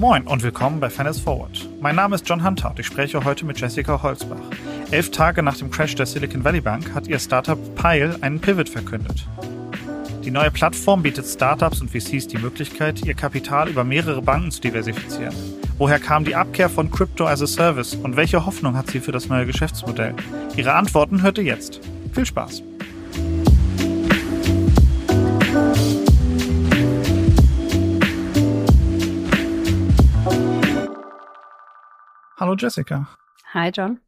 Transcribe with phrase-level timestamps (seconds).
[0.00, 1.68] Moin und willkommen bei Finance Forward.
[1.80, 4.40] Mein Name ist John Hunter und ich spreche heute mit Jessica Holzbach.
[4.90, 8.70] Elf Tage nach dem Crash der Silicon Valley Bank hat ihr Startup Pile einen Pivot
[8.70, 9.26] verkündet.
[10.24, 14.62] Die neue Plattform bietet Startups und VCs die Möglichkeit, ihr Kapital über mehrere Banken zu
[14.62, 15.34] diversifizieren.
[15.76, 19.12] Woher kam die Abkehr von Crypto as a Service und welche Hoffnung hat sie für
[19.12, 20.14] das neue Geschäftsmodell?
[20.56, 21.80] Ihre Antworten hört ihr jetzt.
[22.14, 22.62] Viel Spaß!
[32.48, 33.06] Hallo Jessica.
[33.52, 34.00] Hi John.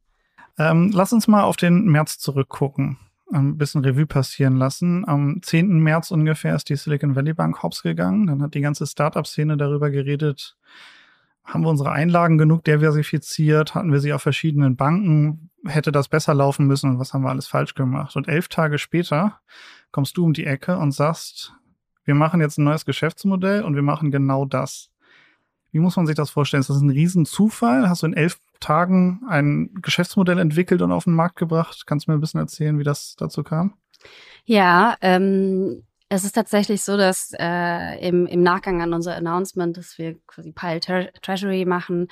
[0.57, 2.97] Ähm, lass uns mal auf den März zurückgucken.
[3.31, 5.07] Ein bisschen Revue passieren lassen.
[5.07, 5.79] Am 10.
[5.79, 8.29] März ungefähr ist die Silicon Valley Bank hops gegangen.
[8.29, 10.57] Dann hat die ganze Startup-Szene darüber geredet,
[11.45, 13.75] haben wir unsere Einlagen genug diversifiziert?
[13.75, 15.51] Hatten wir sie auf verschiedenen Banken?
[15.67, 18.17] Hätte das besser laufen müssen und was haben wir alles falsch gemacht?
[18.17, 19.39] Und elf Tage später
[19.93, 21.53] kommst du um die Ecke und sagst,
[22.05, 24.90] wir machen jetzt ein neues Geschäftsmodell und wir machen genau das.
[25.73, 26.61] Wie muss man sich das vorstellen?
[26.61, 27.89] Ist das ein Riesenzufall?
[27.89, 31.85] Hast du in elf Tagen ein Geschäftsmodell entwickelt und auf den Markt gebracht?
[31.87, 33.75] Kannst du mir ein bisschen erzählen, wie das dazu kam?
[34.45, 39.97] Ja, ähm, es ist tatsächlich so, dass äh, im, im Nachgang an unser Announcement, dass
[39.97, 42.09] wir quasi Pile Tre Treasury machen,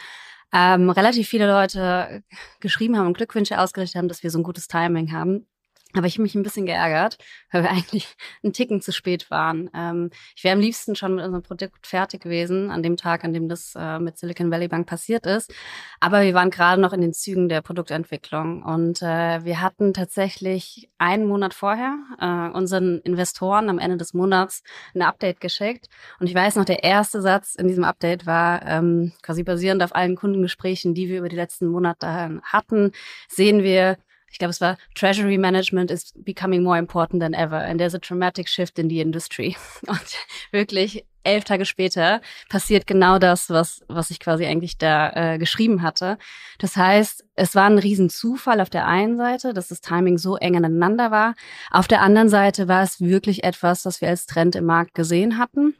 [0.53, 2.23] ähm, relativ viele Leute
[2.61, 5.47] geschrieben haben und Glückwünsche ausgerichtet haben, dass wir so ein gutes Timing haben.
[5.95, 7.17] Aber ich habe mich ein bisschen geärgert,
[7.51, 9.71] weil wir eigentlich einen Ticken zu spät waren.
[9.75, 13.33] Ähm, ich wäre am liebsten schon mit unserem Produkt fertig gewesen, an dem Tag, an
[13.33, 15.53] dem das äh, mit Silicon Valley Bank passiert ist.
[15.99, 18.63] Aber wir waren gerade noch in den Zügen der Produktentwicklung.
[18.63, 24.63] Und äh, wir hatten tatsächlich einen Monat vorher äh, unseren Investoren am Ende des Monats
[24.95, 25.89] ein Update geschickt.
[26.21, 29.95] Und ich weiß noch, der erste Satz in diesem Update war ähm, quasi basierend auf
[29.95, 32.93] allen Kundengesprächen, die wir über die letzten Monate hatten,
[33.29, 33.97] sehen wir,
[34.31, 37.99] ich glaube, es war Treasury Management is becoming more important than ever and there's a
[37.99, 39.57] dramatic shift in the industry.
[39.87, 40.17] Und
[40.53, 45.83] wirklich elf Tage später passiert genau das, was, was ich quasi eigentlich da äh, geschrieben
[45.83, 46.19] hatte.
[46.59, 50.57] Das heißt, es war ein Riesenzufall auf der einen Seite, dass das Timing so eng
[50.57, 51.35] aneinander war.
[51.71, 55.39] Auf der anderen Seite war es wirklich etwas, was wir als Trend im Markt gesehen
[55.39, 55.75] hatten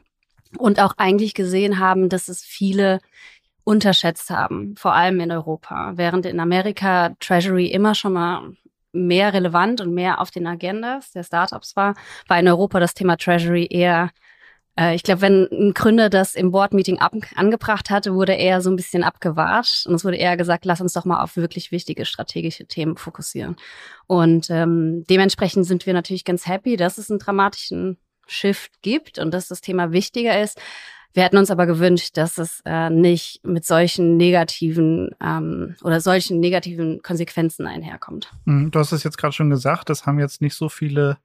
[0.57, 2.99] und auch eigentlich gesehen haben, dass es viele
[3.69, 5.93] unterschätzt haben, vor allem in Europa.
[5.95, 8.53] Während in Amerika Treasury immer schon mal
[8.91, 11.93] mehr relevant und mehr auf den Agendas der Startups war,
[12.27, 14.09] war in Europa das Thema Treasury eher
[14.75, 16.99] äh, ich glaube, wenn ein Gründer das im Board-Meeting
[17.35, 20.93] angebracht hatte, wurde er so ein bisschen abgewahrt und es wurde eher gesagt, lass uns
[20.93, 23.55] doch mal auf wirklich wichtige strategische Themen fokussieren.
[24.07, 29.31] Und ähm, dementsprechend sind wir natürlich ganz happy, dass es einen dramatischen Shift gibt und
[29.31, 30.59] dass das Thema wichtiger ist.
[31.13, 36.39] Wir hätten uns aber gewünscht, dass es äh, nicht mit solchen negativen ähm, oder solchen
[36.39, 38.31] negativen Konsequenzen einherkommt.
[38.45, 41.17] Mhm, du hast es jetzt gerade schon gesagt, das haben jetzt nicht so viele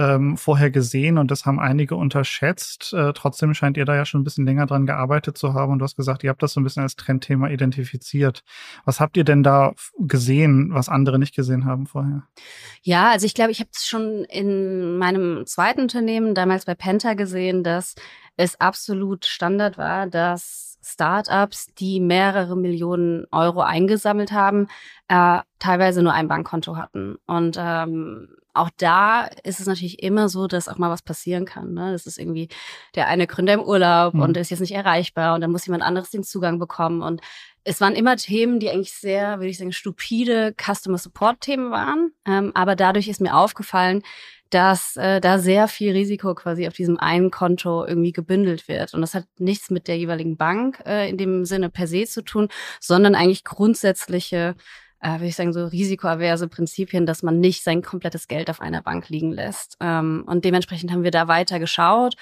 [0.00, 2.92] ähm, vorher gesehen und das haben einige unterschätzt.
[2.94, 5.80] Äh, trotzdem scheint ihr da ja schon ein bisschen länger dran gearbeitet zu haben und
[5.80, 8.42] du hast gesagt, ihr habt das so ein bisschen als Trendthema identifiziert.
[8.84, 12.22] Was habt ihr denn da gesehen, was andere nicht gesehen haben vorher?
[12.82, 17.12] Ja, also ich glaube, ich habe es schon in meinem zweiten Unternehmen, damals bei Penta,
[17.12, 17.94] gesehen, dass
[18.40, 24.68] es absolut Standard war, dass Startups, die mehrere Millionen Euro eingesammelt haben,
[25.08, 27.16] äh, teilweise nur ein Bankkonto hatten.
[27.26, 31.74] Und ähm, auch da ist es natürlich immer so, dass auch mal was passieren kann.
[31.74, 31.92] Ne?
[31.92, 32.48] Das ist irgendwie
[32.94, 34.22] der eine Gründer im Urlaub mhm.
[34.22, 37.02] und ist jetzt nicht erreichbar und dann muss jemand anderes den Zugang bekommen.
[37.02, 37.20] Und
[37.62, 42.12] es waren immer Themen, die eigentlich sehr, würde ich sagen, stupide Customer Support Themen waren.
[42.26, 44.02] Ähm, aber dadurch ist mir aufgefallen,
[44.50, 48.94] dass äh, da sehr viel Risiko quasi auf diesem einen Konto irgendwie gebündelt wird.
[48.94, 52.22] Und das hat nichts mit der jeweiligen Bank äh, in dem Sinne per se zu
[52.22, 52.48] tun,
[52.80, 54.56] sondern eigentlich grundsätzliche
[55.00, 58.82] äh, würde ich sagen, so risikoaverse Prinzipien, dass man nicht sein komplettes Geld auf einer
[58.82, 59.76] Bank liegen lässt.
[59.80, 62.16] Ähm, und dementsprechend haben wir da weiter geschaut,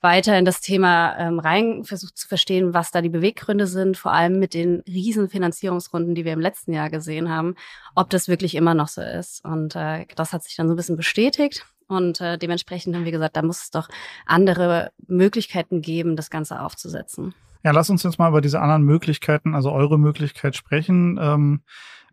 [0.00, 4.12] weiter in das Thema ähm, rein versucht zu verstehen, was da die Beweggründe sind, vor
[4.12, 7.54] allem mit den riesen Finanzierungsrunden, die wir im letzten Jahr gesehen haben,
[7.94, 9.44] ob das wirklich immer noch so ist.
[9.44, 11.66] Und äh, das hat sich dann so ein bisschen bestätigt.
[11.86, 13.88] Und äh, dementsprechend haben wir gesagt, da muss es doch
[14.26, 17.34] andere Möglichkeiten geben, das Ganze aufzusetzen.
[17.64, 21.18] Ja, lass uns jetzt mal über diese anderen Möglichkeiten, also eure Möglichkeit sprechen.
[21.20, 21.62] Ähm,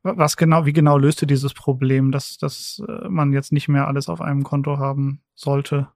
[0.03, 3.87] was genau, wie genau löst ihr dieses Problem, dass, dass äh, man jetzt nicht mehr
[3.87, 5.89] alles auf einem Konto haben sollte?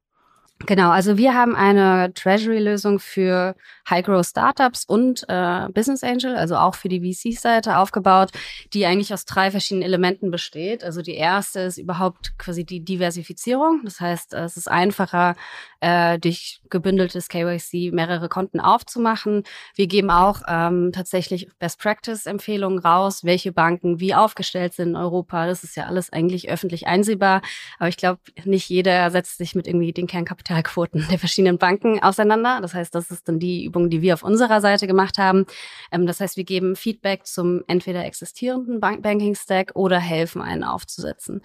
[0.65, 3.55] Genau, also wir haben eine Treasury-Lösung für
[3.89, 8.29] High-Growth-Startups und äh, Business Angel, also auch für die VC-Seite aufgebaut,
[8.73, 10.85] die eigentlich aus drei verschiedenen Elementen besteht.
[10.85, 13.81] Also die erste ist überhaupt quasi die Diversifizierung.
[13.83, 15.35] Das heißt, es ist einfacher,
[15.81, 19.43] äh, durch gebündeltes KYC mehrere Konten aufzumachen.
[19.75, 25.45] Wir geben auch ähm, tatsächlich Best-Practice-Empfehlungen raus, welche Banken wie aufgestellt sind in Europa.
[25.45, 27.41] Das ist ja alles eigentlich öffentlich einsehbar.
[27.79, 30.07] Aber ich glaube, nicht jeder setzt sich mit irgendwie den
[30.53, 32.59] Kernkapitalquoten der verschiedenen Banken auseinander.
[32.61, 35.45] Das heißt, das ist dann die Übung, die wir auf unserer Seite gemacht haben.
[35.91, 41.41] Ähm, das heißt, wir geben Feedback zum entweder existierenden Bank Banking-Stack oder helfen, einen aufzusetzen.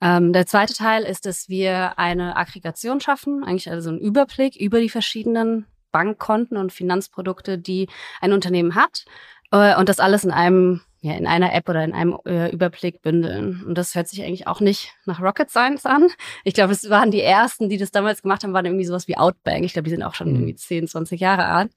[0.00, 4.80] Ähm, der zweite Teil ist, dass wir eine Aggregation schaffen, eigentlich also einen Überblick über
[4.80, 7.88] die verschiedenen Bankkonten und Finanzprodukte, die
[8.20, 9.04] ein Unternehmen hat.
[9.50, 13.02] Äh, und das alles in einem ja, in einer App oder in einem äh, Überblick
[13.02, 13.64] bündeln.
[13.66, 16.06] Und das hört sich eigentlich auch nicht nach Rocket Science an.
[16.44, 19.16] Ich glaube, es waren die ersten, die das damals gemacht haben, waren irgendwie sowas wie
[19.16, 19.64] Outbank.
[19.64, 20.36] Ich glaube, die sind auch schon mhm.
[20.36, 21.72] irgendwie 10, 20 Jahre alt.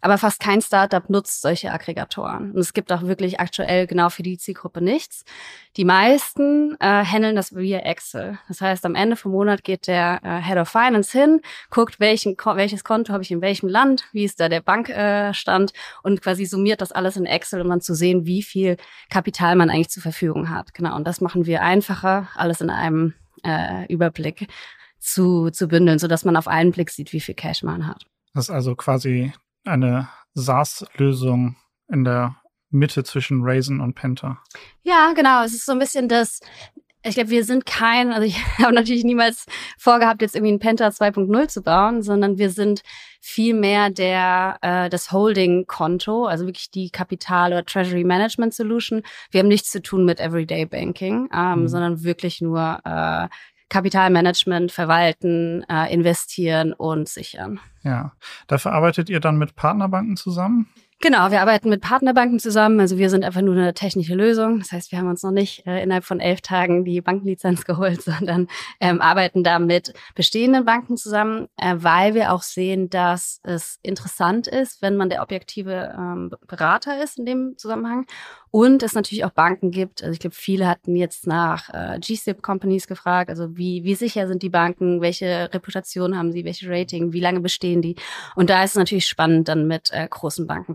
[0.00, 2.52] Aber fast kein Startup nutzt solche Aggregatoren.
[2.52, 5.24] Und es gibt auch wirklich aktuell genau für die Zielgruppe nichts.
[5.76, 8.38] Die meisten äh, handeln das via Excel.
[8.46, 11.40] Das heißt, am Ende vom Monat geht der äh, Head of Finance hin,
[11.70, 15.76] guckt, welchen, welches Konto habe ich in welchem Land, wie ist da der Bankstand äh,
[16.04, 19.56] und quasi summiert das alles in Excel, um dann zu sehen, wie viel viel Kapital
[19.56, 20.74] man eigentlich zur Verfügung hat.
[20.74, 24.48] Genau, und das machen wir einfacher, alles in einem äh, Überblick
[24.98, 28.04] zu, zu bündeln, sodass man auf einen Blick sieht, wie viel Cash man hat.
[28.34, 29.32] Das ist also quasi
[29.64, 31.56] eine SaaS-Lösung
[31.88, 32.36] in der
[32.70, 34.38] Mitte zwischen Raisin und Penta.
[34.82, 35.42] Ja, genau.
[35.42, 36.40] Es ist so ein bisschen das
[37.08, 39.46] ich glaube, wir sind kein, also ich habe natürlich niemals
[39.78, 42.82] vorgehabt, jetzt irgendwie ein Penta 2.0 zu bauen, sondern wir sind
[43.20, 49.02] viel mehr der äh, das Holding-Konto, also wirklich die Kapital- oder Treasury Management Solution.
[49.30, 51.68] Wir haben nichts zu tun mit Everyday Banking, ähm, mhm.
[51.68, 53.28] sondern wirklich nur äh,
[53.68, 57.60] Kapitalmanagement, verwalten, äh, investieren und sichern.
[57.82, 58.12] Ja,
[58.46, 60.68] dafür arbeitet ihr dann mit Partnerbanken zusammen?
[61.00, 62.80] Genau, wir arbeiten mit Partnerbanken zusammen.
[62.80, 64.58] Also wir sind einfach nur eine technische Lösung.
[64.58, 68.02] Das heißt, wir haben uns noch nicht äh, innerhalb von elf Tagen die Bankenlizenz geholt,
[68.02, 68.48] sondern
[68.80, 74.48] ähm, arbeiten da mit bestehenden Banken zusammen, äh, weil wir auch sehen, dass es interessant
[74.48, 78.04] ist, wenn man der objektive ähm, Berater ist in dem Zusammenhang
[78.50, 80.02] und es natürlich auch Banken gibt.
[80.02, 83.30] Also ich glaube, viele hatten jetzt nach äh, GSIP-Companies gefragt.
[83.30, 85.00] Also wie, wie sicher sind die Banken?
[85.00, 86.44] Welche Reputation haben sie?
[86.44, 87.12] Welche Rating?
[87.12, 87.96] Wie lange bestehen die?
[88.34, 90.74] Und da ist es natürlich spannend, dann mit äh, großen Banken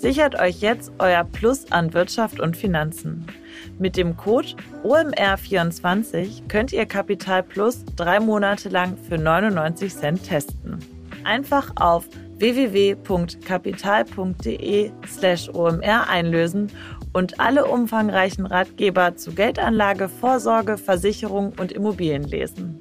[0.00, 3.26] Sichert euch jetzt euer Plus an Wirtschaft und Finanzen.
[3.78, 4.48] Mit dem Code
[4.82, 10.78] OMR24 könnt ihr Kapital Plus drei Monate lang für 99 Cent testen.
[11.24, 12.08] Einfach auf
[12.38, 16.72] www.kapital.de slash OMR einlösen
[17.12, 22.80] und alle umfangreichen Ratgeber zu Geldanlage, Vorsorge, Versicherung und Immobilien lesen.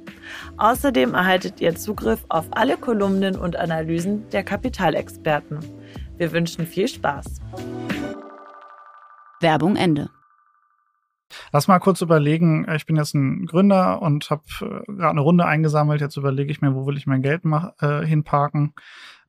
[0.56, 5.60] Außerdem erhaltet ihr Zugriff auf alle Kolumnen und Analysen der Kapitalexperten.
[6.20, 7.40] Wir wünschen viel Spaß.
[9.40, 10.10] Werbung Ende.
[11.54, 15.46] Lass mal kurz überlegen, ich bin jetzt ein Gründer und habe äh, gerade eine Runde
[15.46, 16.02] eingesammelt.
[16.02, 18.74] Jetzt überlege ich mir, wo will ich mein Geld mach, äh, hinparken.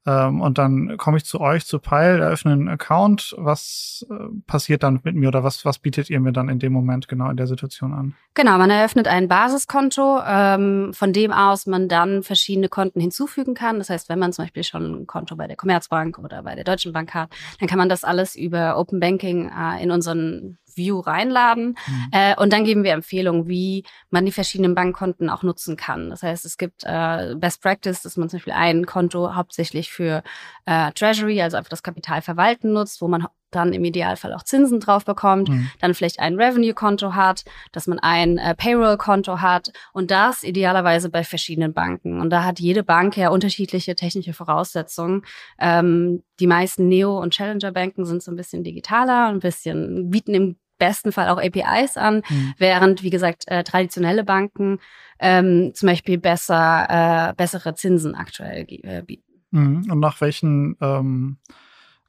[0.06, 3.35] Ähm, und dann komme ich zu euch, zu Pile, eröffne einen Account.
[3.37, 4.14] Was äh,
[4.47, 7.29] passiert dann mit mir oder was, was bietet ihr mir dann in dem Moment genau
[7.31, 8.14] in der Situation an?
[8.35, 13.79] Genau, man eröffnet ein Basiskonto, ähm, von dem aus man dann verschiedene Konten hinzufügen kann.
[13.79, 16.64] Das heißt, wenn man zum Beispiel schon ein Konto bei der Commerzbank oder bei der
[16.64, 21.00] Deutschen Bank hat, dann kann man das alles über Open Banking äh, in unseren View
[21.00, 21.77] reinladen.
[21.86, 22.08] Mhm.
[22.12, 26.10] Äh, und dann geben wir Empfehlungen, wie man die verschiedenen Bankkonten auch nutzen kann.
[26.10, 30.22] Das heißt, es gibt äh, Best Practice, dass man zum Beispiel ein Konto hauptsächlich für
[30.67, 34.80] äh, Treasury, also einfach das Kapital verwalten nutzt, wo man dann im Idealfall auch Zinsen
[34.80, 35.70] drauf bekommt, mhm.
[35.80, 41.24] dann vielleicht ein Revenue-Konto hat, dass man ein äh, Payroll-Konto hat und das idealerweise bei
[41.24, 42.20] verschiedenen Banken.
[42.20, 45.22] Und da hat jede Bank ja unterschiedliche technische Voraussetzungen.
[45.58, 50.56] Ähm, die meisten Neo- und Challenger-Banken sind so ein bisschen digitaler, ein bisschen bieten im
[50.78, 52.54] besten Fall auch APIs an, mhm.
[52.58, 54.78] während, wie gesagt, äh, traditionelle Banken
[55.20, 59.30] ähm, zum Beispiel besser, äh, bessere Zinsen aktuell äh, bieten.
[59.50, 59.90] Mhm.
[59.90, 61.38] Und nach welchen ähm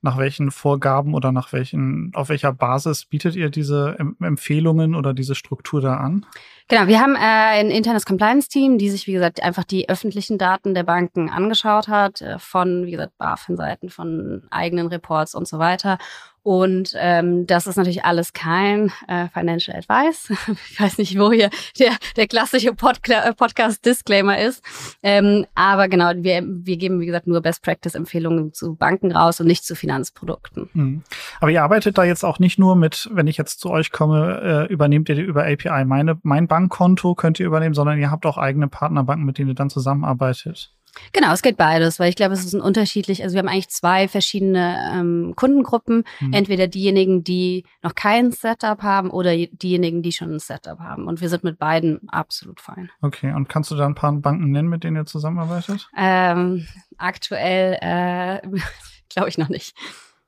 [0.01, 5.35] nach welchen Vorgaben oder nach welchen, auf welcher Basis bietet ihr diese Empfehlungen oder diese
[5.35, 6.25] Struktur da an?
[6.67, 10.73] Genau, wir haben äh, ein internes Compliance-Team, die sich, wie gesagt, einfach die öffentlichen Daten
[10.73, 15.97] der Banken angeschaut hat, äh, von, wie gesagt, BaFin-Seiten, von eigenen Reports und so weiter
[16.43, 20.31] und ähm, das ist natürlich alles kein äh, Financial Advice.
[20.71, 24.63] ich weiß nicht, wo hier der, der klassische Podca äh, Podcast-Disclaimer ist.
[25.03, 29.63] Ähm, aber genau, wir, wir geben, wie gesagt, nur Best-Practice-Empfehlungen zu Banken raus und nicht
[29.63, 30.69] zu Finanzprodukten.
[30.73, 31.03] Mhm.
[31.39, 34.67] Aber ihr arbeitet da jetzt auch nicht nur mit, wenn ich jetzt zu euch komme,
[34.67, 38.39] äh, übernehmt ihr über API meine, mein Bankkonto könnt ihr übernehmen, sondern ihr habt auch
[38.39, 40.73] eigene Partnerbanken, mit denen ihr dann zusammenarbeitet.
[41.13, 43.23] Genau, es geht beides, weil ich glaube, es ist ein unterschiedlich.
[43.23, 46.03] Also wir haben eigentlich zwei verschiedene ähm, Kundengruppen.
[46.19, 46.33] Mhm.
[46.33, 51.07] Entweder diejenigen, die noch kein Setup haben oder diejenigen, die schon ein Setup haben.
[51.07, 52.89] Und wir sind mit beiden absolut fein.
[53.01, 55.89] Okay, und kannst du da ein paar Banken nennen, mit denen ihr zusammenarbeitet?
[55.97, 56.67] Ähm,
[56.97, 58.47] aktuell äh,
[59.09, 59.75] glaube ich noch nicht.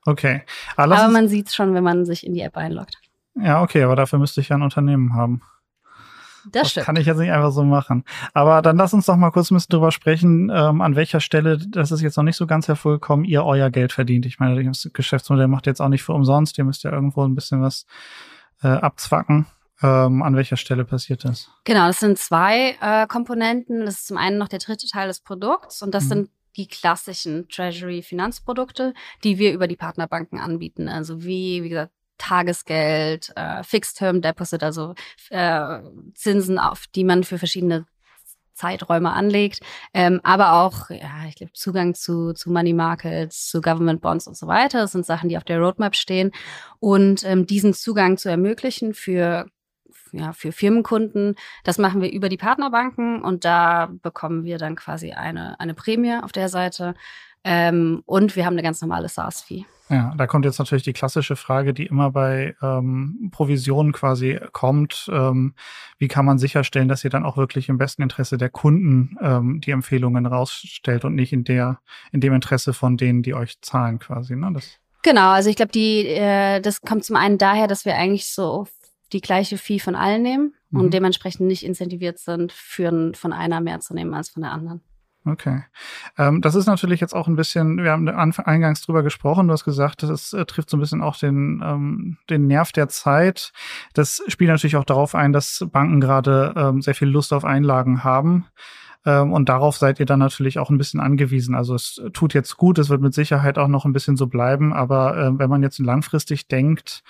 [0.06, 0.42] Okay.
[0.76, 2.98] Aber, aber man sieht es schon, wenn man sich in die App einloggt.
[3.36, 5.42] Ja, okay, aber dafür müsste ich ja ein Unternehmen haben.
[6.50, 8.04] Das, das kann ich jetzt nicht einfach so machen.
[8.32, 11.58] Aber dann lass uns doch mal kurz ein bisschen drüber sprechen, ähm, an welcher Stelle,
[11.58, 14.26] das ist jetzt noch nicht so ganz hervorgekommen, ihr euer Geld verdient.
[14.26, 16.58] Ich meine, das Geschäftsmodell macht jetzt auch nicht für umsonst.
[16.58, 17.86] Ihr müsst ja irgendwo ein bisschen was
[18.62, 19.46] äh, abzwacken.
[19.82, 21.50] Ähm, an welcher Stelle passiert das?
[21.64, 23.84] Genau, das sind zwei äh, Komponenten.
[23.84, 26.08] Das ist zum einen noch der dritte Teil des Produkts und das mhm.
[26.08, 30.88] sind die klassischen Treasury-Finanzprodukte, die wir über die Partnerbanken anbieten.
[30.88, 31.92] Also wie, wie gesagt,
[32.24, 34.94] Tagesgeld, äh, Fixed-Term Deposit, also
[35.30, 35.80] äh,
[36.14, 37.86] Zinsen, auf die man für verschiedene
[38.54, 39.60] Zeiträume anlegt,
[39.92, 44.36] ähm, aber auch, ja, ich glaube, Zugang zu, zu Money Markets, zu Government Bonds und
[44.36, 44.78] so weiter.
[44.78, 46.30] Das sind Sachen, die auf der Roadmap stehen.
[46.78, 49.46] Und ähm, diesen Zugang zu ermöglichen für
[50.12, 51.34] ja, für Firmenkunden.
[51.64, 56.14] Das machen wir über die Partnerbanken und da bekommen wir dann quasi eine, eine Prämie
[56.22, 56.94] auf der Seite.
[57.44, 59.66] Ähm, und wir haben eine ganz normale SaaS-Fee.
[59.90, 65.10] Ja, da kommt jetzt natürlich die klassische Frage, die immer bei ähm, Provisionen quasi kommt.
[65.12, 65.54] Ähm,
[65.98, 69.60] wie kann man sicherstellen, dass ihr dann auch wirklich im besten Interesse der Kunden ähm,
[69.60, 71.80] die Empfehlungen rausstellt und nicht in der,
[72.12, 74.50] in dem Interesse von denen, die euch zahlen quasi, ne?
[74.54, 78.26] Das genau, also ich glaube, die, äh, das kommt zum einen daher, dass wir eigentlich
[78.26, 78.66] so
[79.12, 80.80] die gleiche Fee von allen nehmen mhm.
[80.80, 84.80] und dementsprechend nicht incentiviert sind, für, von einer mehr zu nehmen als von der anderen.
[85.26, 85.62] Okay.
[86.18, 89.64] Ähm, das ist natürlich jetzt auch ein bisschen, wir haben eingangs drüber gesprochen, du hast
[89.64, 93.52] gesagt, das äh, trifft so ein bisschen auch den, ähm, den Nerv der Zeit.
[93.94, 98.04] Das spielt natürlich auch darauf ein, dass Banken gerade ähm, sehr viel Lust auf Einlagen
[98.04, 98.46] haben.
[99.06, 101.54] Ähm, und darauf seid ihr dann natürlich auch ein bisschen angewiesen.
[101.54, 104.72] Also es tut jetzt gut, es wird mit Sicherheit auch noch ein bisschen so bleiben,
[104.72, 107.02] aber äh, wenn man jetzt langfristig denkt,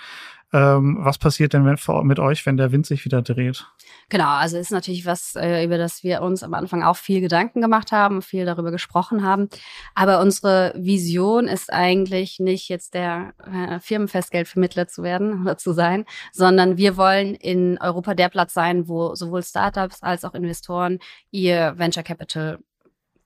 [0.52, 3.66] ähm, was passiert denn mit euch, wenn der Wind sich wieder dreht?
[4.08, 7.60] Genau, also ist natürlich was, äh, über das wir uns am Anfang auch viel Gedanken
[7.60, 9.48] gemacht haben, viel darüber gesprochen haben.
[9.94, 16.04] Aber unsere Vision ist eigentlich nicht jetzt der äh, Firmenfestgeldvermittler zu werden oder zu sein,
[16.32, 20.98] sondern wir wollen in Europa der Platz sein, wo sowohl Startups als auch Investoren
[21.30, 22.58] ihr Venture Capital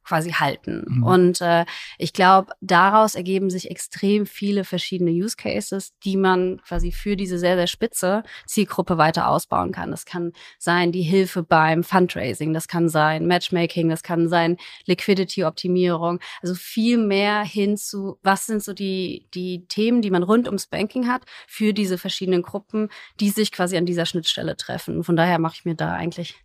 [0.09, 0.85] quasi halten.
[0.87, 1.03] Mhm.
[1.03, 1.67] Und äh,
[1.99, 7.39] ich glaube, daraus ergeben sich extrem viele verschiedene Use Cases, die man quasi für diese
[7.39, 9.91] sehr, sehr spitze Zielgruppe weiter ausbauen kann.
[9.91, 16.21] Das kann sein die Hilfe beim Fundraising, das kann sein Matchmaking, das kann sein Liquidity-Optimierung.
[16.41, 20.69] Also viel mehr hin zu, was sind so die, die Themen, die man rund ums
[20.69, 22.89] Banking hat für diese verschiedenen Gruppen,
[23.21, 25.05] die sich quasi an dieser Schnittstelle treffen.
[25.05, 26.37] Von daher mache ich mir da eigentlich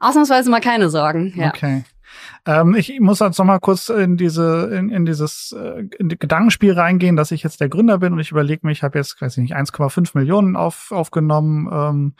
[0.00, 1.32] ausnahmsweise mal keine Sorgen.
[1.36, 1.48] Ja.
[1.48, 1.84] Okay.
[2.46, 6.72] Ähm, ich muss jetzt noch mal kurz in diese in, in dieses äh, in Gedankenspiel
[6.72, 9.36] reingehen, dass ich jetzt der Gründer bin und ich überlege mir, ich habe jetzt weiß
[9.36, 12.14] ich nicht 1,5 Millionen auf, aufgenommen ähm,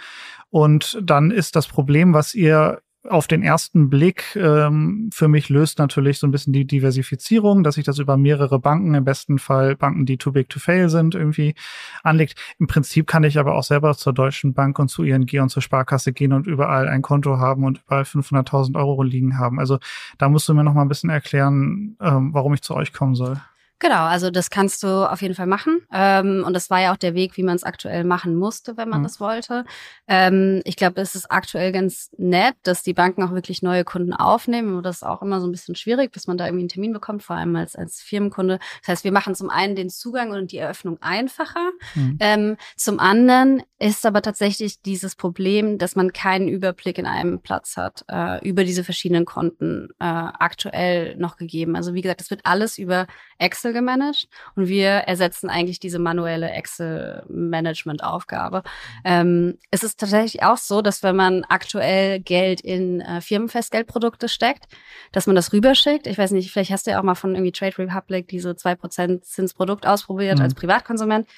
[0.51, 5.79] und dann ist das Problem, was ihr auf den ersten Blick ähm, für mich löst
[5.79, 9.77] natürlich so ein bisschen die Diversifizierung, dass sich das über mehrere Banken, im besten Fall
[9.77, 11.55] Banken, die too big to fail sind, irgendwie
[12.03, 12.39] anlegt.
[12.59, 15.63] Im Prinzip kann ich aber auch selber zur Deutschen Bank und zu ING und zur
[15.63, 19.61] Sparkasse gehen und überall ein Konto haben und überall 500.000 Euro liegen haben.
[19.61, 19.79] Also
[20.19, 23.15] da musst du mir noch mal ein bisschen erklären, ähm, warum ich zu euch kommen
[23.15, 23.41] soll.
[23.81, 25.83] Genau, also das kannst du auf jeden Fall machen.
[25.93, 28.89] Ähm, und das war ja auch der Weg, wie man es aktuell machen musste, wenn
[28.89, 29.05] man mhm.
[29.05, 29.65] das wollte.
[30.09, 34.13] Ähm, ich glaube, es ist aktuell ganz nett, dass die Banken auch wirklich neue Kunden
[34.13, 34.77] aufnehmen.
[34.77, 36.93] Und das ist auch immer so ein bisschen schwierig, bis man da irgendwie einen Termin
[36.93, 38.59] bekommt, vor allem als, als Firmenkunde.
[38.81, 41.71] Das heißt, wir machen zum einen den Zugang und die Eröffnung einfacher.
[41.95, 42.17] Mhm.
[42.19, 47.77] Ähm, zum anderen ist aber tatsächlich dieses Problem, dass man keinen Überblick in einem Platz
[47.77, 51.77] hat äh, über diese verschiedenen Konten äh, aktuell noch gegeben.
[51.77, 53.07] Also wie gesagt, es wird alles über
[53.39, 58.63] Excel Excel gemanagt und wir ersetzen eigentlich diese manuelle Excel-Management-Aufgabe.
[59.05, 64.65] Ähm, es ist tatsächlich auch so, dass wenn man aktuell Geld in äh, Firmenfestgeldprodukte steckt,
[65.13, 66.07] dass man das rüberschickt.
[66.07, 69.23] Ich weiß nicht, vielleicht hast du ja auch mal von irgendwie Trade Republic diese 2%
[69.23, 70.45] Zinsprodukt ausprobiert mhm.
[70.45, 71.29] als Privatkonsument.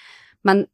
[0.43, 0.67] Man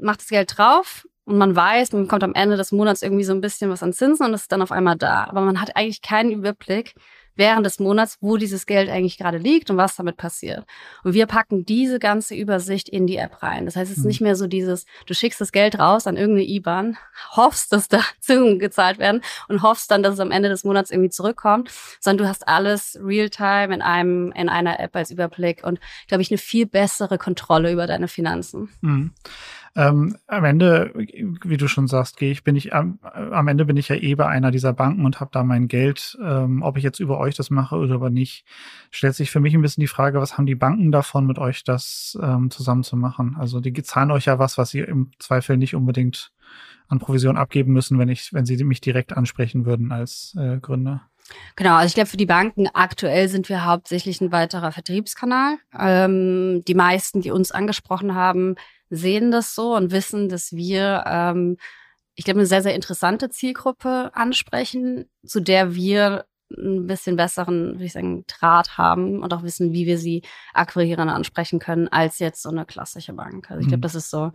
[0.00, 3.34] macht das Geld drauf, und man weiß, man bekommt am Ende des Monats irgendwie so
[3.34, 5.24] ein bisschen was an Zinsen und es ist dann auf einmal da.
[5.24, 6.94] Aber man hat eigentlich keinen Überblick
[7.38, 10.66] während des Monats, wo dieses Geld eigentlich gerade liegt und was damit passiert.
[11.04, 13.64] Und wir packen diese ganze Übersicht in die App rein.
[13.64, 14.08] Das heißt, es ist mhm.
[14.08, 16.98] nicht mehr so dieses, du schickst das Geld raus an irgendeine IBAN,
[17.30, 20.90] hoffst, dass da Zinsen gezahlt werden und hoffst dann, dass es am Ende des Monats
[20.90, 25.78] irgendwie zurückkommt, sondern du hast alles real-time in einem, in einer App als Überblick und,
[26.08, 28.68] glaube ich, eine viel bessere Kontrolle über deine Finanzen.
[28.80, 29.12] Mhm.
[29.78, 33.76] Ähm, am Ende, wie du schon sagst, gehe ich, bin ich am, am Ende bin
[33.76, 36.82] ich ja eh bei einer dieser Banken und habe da mein Geld, ähm, ob ich
[36.82, 38.44] jetzt über euch das mache oder aber nicht,
[38.90, 41.62] stellt sich für mich ein bisschen die Frage, was haben die Banken davon, mit euch
[41.62, 43.36] das ähm, zusammen zu machen?
[43.38, 46.32] Also die zahlen euch ja was, was sie im Zweifel nicht unbedingt
[46.88, 51.02] an Provision abgeben müssen, wenn ich, wenn sie mich direkt ansprechen würden als äh, Gründer.
[51.54, 55.58] Genau, also ich glaube, für die Banken aktuell sind wir hauptsächlich ein weiterer Vertriebskanal.
[55.78, 58.56] Ähm, die meisten, die uns angesprochen haben,
[58.90, 61.56] sehen das so und wissen, dass wir, ähm,
[62.14, 67.84] ich glaube, eine sehr, sehr interessante Zielgruppe ansprechen, zu der wir ein bisschen besseren, würde
[67.84, 70.22] ich sagen, Draht haben und auch wissen, wie wir sie
[70.54, 73.50] akquirieren und ansprechen können, als jetzt so eine klassische Bank.
[73.50, 73.82] Also ich glaube, mhm.
[73.82, 74.32] das ist so,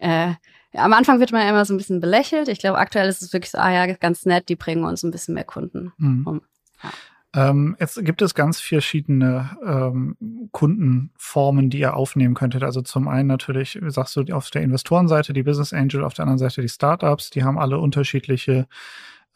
[0.00, 0.28] äh,
[0.72, 2.48] ja, am Anfang wird man ja immer so ein bisschen belächelt.
[2.48, 5.10] Ich glaube, aktuell ist es wirklich so, ah ja, ganz nett, die bringen uns ein
[5.10, 6.26] bisschen mehr Kunden mhm.
[6.26, 6.42] um.
[6.82, 6.90] Ja.
[7.34, 10.16] Ähm, jetzt gibt es ganz verschiedene ähm,
[10.52, 12.62] Kundenformen, die ihr aufnehmen könntet.
[12.62, 16.38] Also zum einen natürlich, sagst du, auf der Investorenseite die Business Angel, auf der anderen
[16.38, 18.66] Seite die Startups, die haben alle unterschiedliche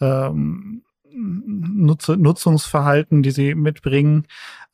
[0.00, 4.26] ähm, Nutz Nutzungsverhalten, die sie mitbringen.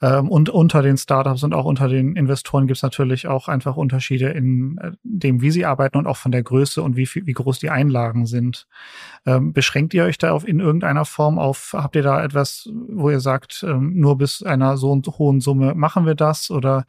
[0.02, 3.76] Ähm, und unter den Startups und auch unter den Investoren gibt es natürlich auch einfach
[3.76, 7.26] Unterschiede in äh, dem, wie sie arbeiten und auch von der Größe und wie, viel,
[7.26, 8.66] wie groß die Einlagen sind.
[9.24, 13.10] Ähm, beschränkt ihr euch da auf in irgendeiner Form auf, habt ihr da etwas, wo
[13.10, 16.84] ihr sagt, ähm, nur bis einer so hohen Summe machen wir das oder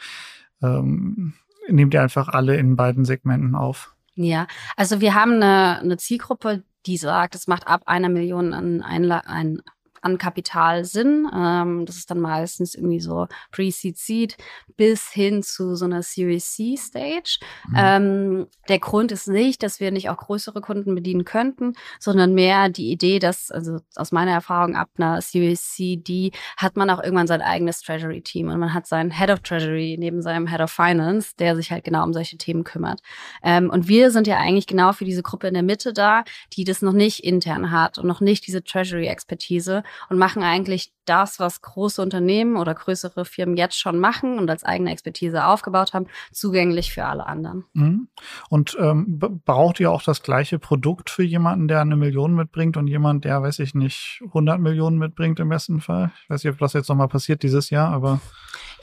[0.62, 1.34] ähm,
[1.70, 3.96] nehmt ihr einfach alle in beiden Segmenten auf?
[4.16, 4.48] Ja,
[4.78, 9.20] also wir haben eine, eine Zielgruppe, die sagt, es macht ab einer Million an Einla
[9.26, 9.62] ein
[10.06, 11.28] an Kapital Sinn.
[11.34, 14.38] Ähm, das ist dann meistens irgendwie so Pre-Seed Seed
[14.78, 17.40] bis hin zu so einer Series C Stage.
[17.70, 17.76] Mhm.
[17.76, 22.70] Ähm, der Grund ist nicht, dass wir nicht auch größere Kunden bedienen könnten, sondern mehr
[22.70, 27.02] die Idee, dass, also aus meiner Erfahrung ab einer Series C, die hat man auch
[27.02, 30.62] irgendwann sein eigenes Treasury Team und man hat seinen Head of Treasury neben seinem Head
[30.62, 33.02] of Finance, der sich halt genau um solche Themen kümmert.
[33.44, 36.64] Ähm, und wir sind ja eigentlich genau für diese Gruppe in der Mitte da, die
[36.64, 41.40] das noch nicht intern hat und noch nicht diese Treasury Expertise und machen eigentlich das,
[41.40, 46.08] was große Unternehmen oder größere Firmen jetzt schon machen und als eigene Expertise aufgebaut haben,
[46.32, 47.66] zugänglich für alle anderen.
[47.74, 48.08] Mhm.
[48.50, 52.88] Und ähm, braucht ihr auch das gleiche Produkt für jemanden, der eine Million mitbringt und
[52.88, 56.12] jemand, der, weiß ich nicht, 100 Millionen mitbringt im besten Fall?
[56.24, 58.20] Ich weiß nicht, ob das jetzt nochmal passiert dieses Jahr, aber.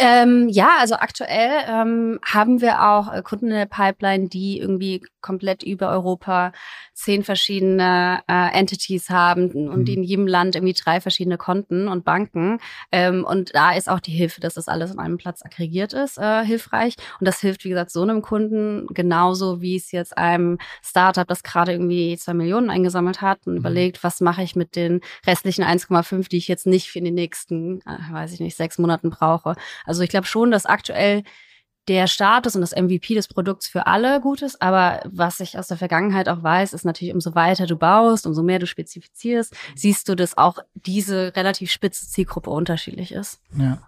[0.05, 5.01] Ähm, ja, also aktuell ähm, haben wir auch äh, Kunden in der Pipeline, die irgendwie
[5.21, 6.51] komplett über Europa
[6.93, 9.85] zehn verschiedene äh, Entities haben und mhm.
[9.85, 12.59] die in jedem Land irgendwie drei verschiedene Konten und Banken.
[12.91, 16.19] Ähm, und da ist auch die Hilfe, dass das alles an einem Platz aggregiert ist,
[16.19, 16.97] äh, hilfreich.
[17.21, 21.45] Und das hilft, wie gesagt, so einem Kunden genauso, wie es jetzt einem Startup, das
[21.45, 23.59] gerade irgendwie zwei Millionen eingesammelt hat und mhm.
[23.61, 27.81] überlegt, was mache ich mit den restlichen 1,5, die ich jetzt nicht für die nächsten,
[27.83, 29.55] äh, weiß ich nicht, sechs Monaten brauche.
[29.92, 31.25] Also ich glaube schon, dass aktuell
[31.89, 34.63] der Status und das MVP des Produkts für alle gut ist.
[34.63, 38.43] Aber was ich aus der Vergangenheit auch weiß, ist natürlich, umso weiter du baust, umso
[38.43, 43.41] mehr du spezifizierst, siehst du, dass auch diese relativ spitze Zielgruppe unterschiedlich ist.
[43.57, 43.79] Ja.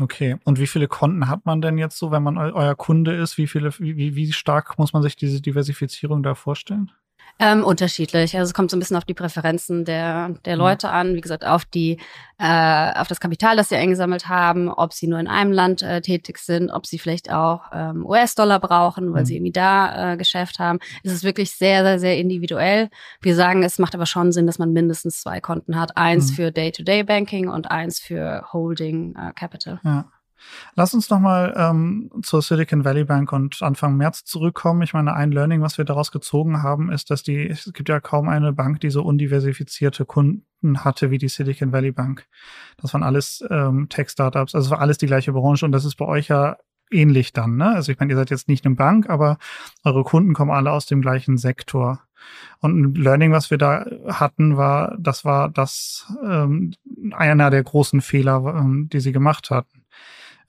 [0.00, 0.36] Okay.
[0.44, 3.38] Und wie viele Konten hat man denn jetzt so, wenn man euer Kunde ist?
[3.38, 6.92] Wie viele, wie, wie stark muss man sich diese Diversifizierung da vorstellen?
[7.38, 8.36] Ähm, unterschiedlich.
[8.36, 10.60] Also es kommt so ein bisschen auf die Präferenzen der, der mhm.
[10.60, 11.98] Leute an, wie gesagt, auf die,
[12.38, 16.00] äh, auf das Kapital, das sie eingesammelt haben, ob sie nur in einem Land äh,
[16.00, 19.26] tätig sind, ob sie vielleicht auch ähm, US-Dollar brauchen, weil mhm.
[19.26, 20.78] sie irgendwie da äh, Geschäft haben.
[21.02, 22.90] Es ist wirklich sehr, sehr, sehr individuell.
[23.20, 25.96] Wir sagen, es macht aber schon Sinn, dass man mindestens zwei Konten hat.
[25.96, 26.34] Eins mhm.
[26.34, 29.80] für Day-to-Day-Banking und eins für Holding äh, Capital.
[29.82, 30.04] Ja.
[30.74, 34.82] Lass uns nochmal ähm, zur Silicon Valley Bank und Anfang März zurückkommen.
[34.82, 38.00] Ich meine, ein Learning, was wir daraus gezogen haben, ist, dass die, es gibt ja
[38.00, 42.26] kaum eine Bank, die so undiversifizierte Kunden hatte wie die Silicon Valley Bank.
[42.78, 45.96] Das waren alles ähm, Tech-Startups, also es war alles die gleiche Branche und das ist
[45.96, 46.56] bei euch ja
[46.90, 47.74] ähnlich dann, ne?
[47.74, 49.38] Also ich meine, ihr seid jetzt nicht eine Bank, aber
[49.84, 52.00] eure Kunden kommen alle aus dem gleichen Sektor.
[52.60, 56.74] Und ein Learning, was wir da hatten, war, das war das ähm,
[57.12, 59.81] einer der großen Fehler, ähm, die sie gemacht hatten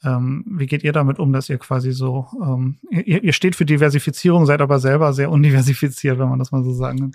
[0.04, 3.66] Ähm, wie geht ihr damit um, dass ihr quasi so, ähm, ihr, ihr steht für
[3.66, 7.12] Diversifizierung, seid aber selber sehr undiversifiziert, wenn man das mal so sagen kann?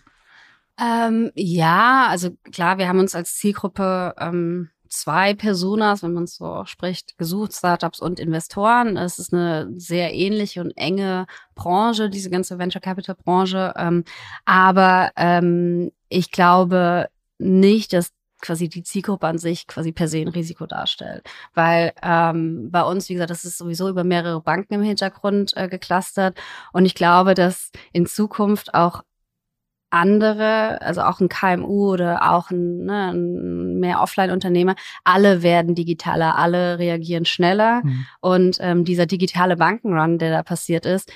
[0.81, 6.37] Ähm, ja, also klar, wir haben uns als Zielgruppe ähm, zwei Personas, wenn man es
[6.37, 8.97] so spricht, gesucht, Startups und Investoren.
[8.97, 13.73] Es ist eine sehr ähnliche und enge Branche, diese ganze Venture Capital Branche.
[13.77, 14.05] Ähm,
[14.45, 20.29] aber ähm, ich glaube nicht, dass quasi die Zielgruppe an sich quasi per se ein
[20.29, 21.29] Risiko darstellt.
[21.55, 25.69] Weil ähm, bei uns, wie gesagt, das ist sowieso über mehrere Banken im Hintergrund äh,
[25.69, 26.39] geclustert.
[26.73, 29.03] Und ich glaube, dass in Zukunft auch
[29.91, 34.75] andere, also auch ein KMU oder auch ein, ne, ein mehr Offline-Unternehmer,
[35.05, 37.83] alle werden digitaler, alle reagieren schneller.
[37.85, 38.07] Mhm.
[38.21, 41.11] Und ähm, dieser digitale Bankenrun, der da passiert ist,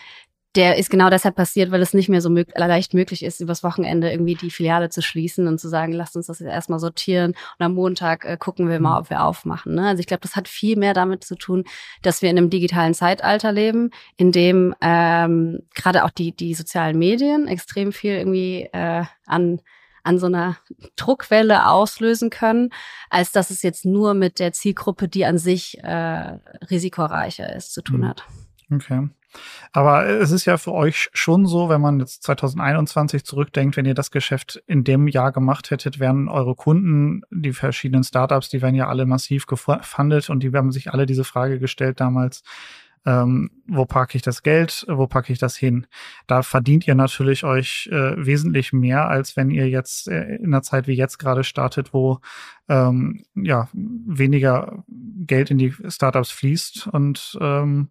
[0.55, 3.62] der ist genau deshalb passiert, weil es nicht mehr so mög leicht möglich ist, übers
[3.62, 7.33] Wochenende irgendwie die Filiale zu schließen und zu sagen, lasst uns das jetzt erstmal sortieren
[7.59, 9.01] und am Montag äh, gucken wir mal, mhm.
[9.01, 9.75] ob wir aufmachen.
[9.75, 9.88] Ne?
[9.88, 11.65] Also ich glaube, das hat viel mehr damit zu tun,
[12.03, 16.99] dass wir in einem digitalen Zeitalter leben, in dem ähm, gerade auch die, die sozialen
[16.99, 19.61] Medien extrem viel irgendwie äh, an
[20.05, 20.57] an so einer
[20.97, 22.71] Druckwelle auslösen können,
[23.09, 26.38] als dass es jetzt nur mit der Zielgruppe, die an sich äh,
[26.71, 28.09] risikoreicher ist, zu tun mhm.
[28.09, 28.25] hat.
[28.73, 29.09] Okay.
[29.73, 33.95] Aber es ist ja für euch schon so, wenn man jetzt 2021 zurückdenkt, wenn ihr
[33.95, 38.75] das Geschäft in dem Jahr gemacht hättet, wären eure Kunden, die verschiedenen Startups, die wären
[38.75, 42.43] ja alle massiv gefundet und die haben sich alle diese Frage gestellt damals,
[43.05, 45.87] ähm, wo packe ich das Geld, wo packe ich das hin.
[46.27, 50.62] Da verdient ihr natürlich euch äh, wesentlich mehr, als wenn ihr jetzt äh, in einer
[50.62, 52.21] Zeit wie jetzt gerade startet, wo
[52.69, 56.88] ähm, ja weniger Geld in die Startups fließt.
[56.88, 57.88] Und ähm,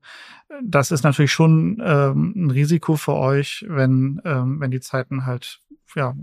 [0.64, 5.62] das ist natürlich schon ähm, ein Risiko für euch, wenn, ähm, wenn die Zeiten halt
[5.96, 6.16] ja,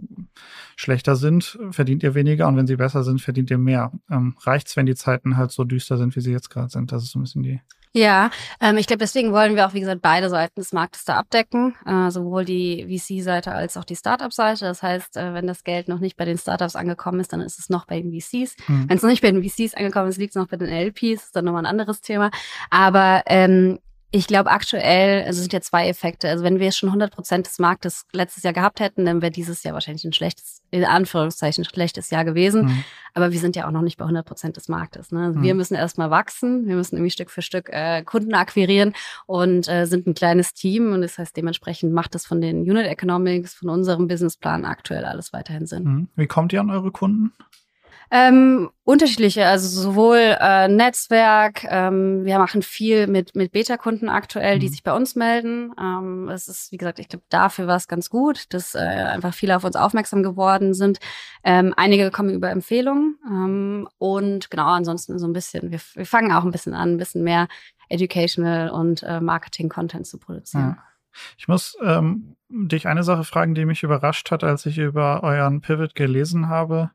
[0.76, 3.92] schlechter sind, verdient ihr weniger und wenn sie besser sind, verdient ihr mehr.
[4.10, 6.90] Ähm, reicht's, wenn die Zeiten halt so düster sind, wie sie jetzt gerade sind?
[6.90, 7.60] Das ist so ein bisschen die
[7.92, 11.16] ja, ähm, ich glaube, deswegen wollen wir auch, wie gesagt, beide Seiten des Marktes da
[11.16, 14.64] abdecken, äh, sowohl die VC-Seite als auch die Startup-Seite.
[14.64, 17.58] Das heißt, äh, wenn das Geld noch nicht bei den Startups angekommen ist, dann ist
[17.58, 18.56] es noch bei den VCs.
[18.66, 18.88] Mhm.
[18.88, 21.24] Wenn es noch nicht bei den VCs angekommen ist, liegt es noch bei den LPs,
[21.24, 22.30] ist dann nochmal ein anderes Thema.
[22.70, 23.78] Aber ähm,
[24.10, 26.28] ich glaube aktuell, also es sind ja zwei Effekte.
[26.28, 29.62] Also wenn wir schon 100 Prozent des Marktes letztes Jahr gehabt hätten, dann wäre dieses
[29.62, 32.66] Jahr wahrscheinlich ein schlechtes, in Anführungszeichen, schlechtes Jahr gewesen.
[32.66, 32.84] Mhm.
[33.14, 35.10] Aber wir sind ja auch noch nicht bei 100 Prozent des Marktes.
[35.12, 35.26] Ne?
[35.26, 35.42] Also mhm.
[35.42, 38.92] Wir müssen erstmal wachsen, wir müssen irgendwie Stück für Stück äh, Kunden akquirieren
[39.26, 40.92] und äh, sind ein kleines Team.
[40.92, 45.32] Und das heißt, dementsprechend macht es von den Unit Economics, von unserem Businessplan aktuell alles
[45.32, 45.84] weiterhin Sinn.
[45.84, 46.08] Mhm.
[46.16, 47.32] Wie kommt ihr an eure Kunden?
[48.10, 54.60] Ähm, unterschiedliche, also sowohl äh, Netzwerk, ähm, wir machen viel mit, mit Beta-Kunden aktuell, mhm.
[54.60, 55.72] die sich bei uns melden.
[55.78, 59.34] Ähm, es ist, wie gesagt, ich glaube, dafür war es ganz gut, dass äh, einfach
[59.34, 61.00] viele auf uns aufmerksam geworden sind.
[61.44, 66.32] Ähm, einige kommen über Empfehlungen ähm, und genau, ansonsten so ein bisschen, wir, wir fangen
[66.32, 67.46] auch ein bisschen an, ein bisschen mehr
[67.90, 70.76] Educational und äh, Marketing-Content zu produzieren.
[70.78, 70.84] Ja.
[71.36, 75.60] Ich muss ähm, dich eine Sache fragen, die mich überrascht hat, als ich über euren
[75.60, 76.90] Pivot gelesen habe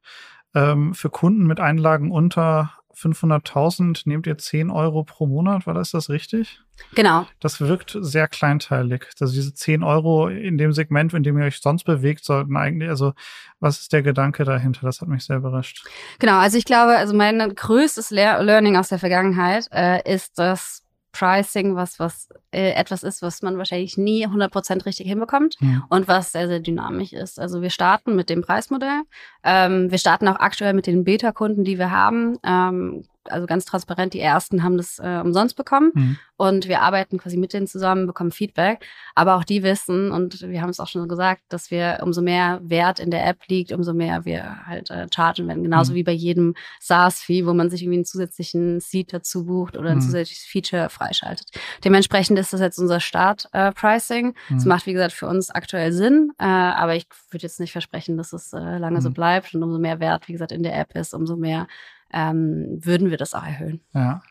[0.53, 5.91] ähm, für Kunden mit Einlagen unter 500.000 nehmt ihr 10 Euro pro Monat, war das
[5.91, 6.61] das richtig?
[6.95, 7.25] Genau.
[7.39, 9.07] Das wirkt sehr kleinteilig.
[9.19, 12.89] Also diese 10 Euro in dem Segment, in dem ihr euch sonst bewegt, sollten eigentlich,
[12.89, 13.13] also
[13.59, 14.81] was ist der Gedanke dahinter?
[14.83, 15.85] Das hat mich sehr überrascht.
[16.19, 20.83] Genau, also ich glaube, also mein größtes Learning aus der Vergangenheit äh, ist, dass
[21.13, 25.85] Pricing, was, was äh, etwas ist, was man wahrscheinlich nie 100% richtig hinbekommt ja.
[25.89, 27.39] und was sehr, sehr dynamisch ist.
[27.39, 29.03] Also wir starten mit dem Preismodell.
[29.43, 32.37] Ähm, wir starten auch aktuell mit den Beta-Kunden, die wir haben.
[32.43, 36.17] Ähm, also ganz transparent, die ersten haben das äh, umsonst bekommen mhm.
[36.37, 38.85] und wir arbeiten quasi mit denen zusammen, bekommen Feedback.
[39.15, 42.59] Aber auch die wissen, und wir haben es auch schon gesagt, dass wir umso mehr
[42.63, 45.63] Wert in der App liegt, umso mehr wir halt äh, chargen werden.
[45.63, 45.97] Genauso mhm.
[45.97, 49.97] wie bei jedem SaaS-Fee, wo man sich irgendwie einen zusätzlichen Seed dazu bucht oder ein
[49.97, 50.01] mhm.
[50.01, 51.49] zusätzliches Feature freischaltet.
[51.83, 54.35] Dementsprechend ist das jetzt unser Start-Pricing.
[54.49, 57.71] Äh, es macht, wie gesagt, für uns aktuell Sinn, äh, aber ich würde jetzt nicht
[57.71, 59.13] versprechen, dass es äh, lange so mhm.
[59.13, 61.67] bleibt und umso mehr Wert, wie gesagt, in der App ist, umso mehr
[62.13, 63.81] ähm, würden wir das auch erhöhen.
[63.93, 64.21] Ja.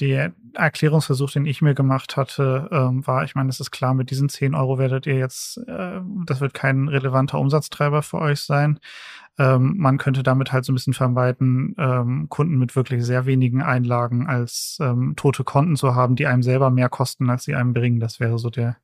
[0.00, 4.10] Der Erklärungsversuch, den ich mir gemacht hatte, ähm, war, ich meine, es ist klar, mit
[4.10, 8.78] diesen 10 Euro werdet ihr jetzt, äh, das wird kein relevanter Umsatztreiber für euch sein.
[9.38, 13.62] Ähm, man könnte damit halt so ein bisschen vermeiden, ähm, Kunden mit wirklich sehr wenigen
[13.62, 17.72] Einlagen als ähm, tote Konten zu haben, die einem selber mehr kosten, als sie einem
[17.72, 18.00] bringen.
[18.00, 18.76] Das wäre so der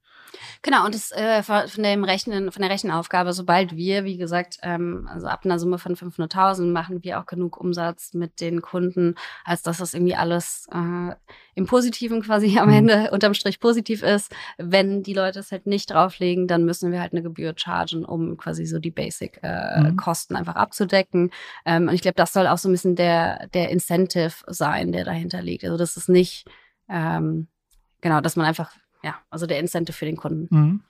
[0.62, 5.08] Genau, und das äh, von dem Rechnen, von der Rechenaufgabe, sobald wir, wie gesagt, ähm,
[5.10, 9.14] also ab einer Summe von 500.000 machen wir auch genug Umsatz mit den Kunden,
[9.44, 11.14] als dass das irgendwie alles äh,
[11.54, 12.74] im Positiven quasi am mhm.
[12.74, 14.32] Ende unterm Strich positiv ist.
[14.58, 18.36] Wenn die Leute es halt nicht drauflegen, dann müssen wir halt eine Gebühr chargen, um
[18.36, 20.40] quasi so die Basic-Kosten äh, mhm.
[20.40, 21.30] einfach abzudecken.
[21.64, 25.04] Ähm, und ich glaube, das soll auch so ein bisschen der, der Incentive sein, der
[25.04, 25.64] dahinter liegt.
[25.64, 26.46] Also das ist nicht
[26.88, 27.48] ähm,
[28.00, 30.46] genau, dass man einfach ja, also der Incentive für den Kunden.
[30.50, 30.80] Mhm.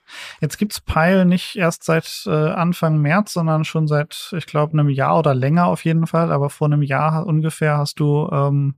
[0.41, 4.91] Jetzt gibt's Pile nicht erst seit äh, Anfang März, sondern schon seit, ich glaube, einem
[4.91, 6.31] Jahr oder länger auf jeden Fall.
[6.31, 8.75] Aber vor einem Jahr ungefähr hast du ähm,